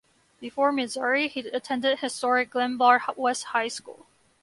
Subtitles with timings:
[0.39, 4.07] Before Missouri, he attended historic Glenbard West High School.